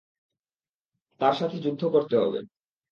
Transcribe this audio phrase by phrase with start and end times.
[1.21, 2.39] তার সাথে যুদ্ধ করতে হবে।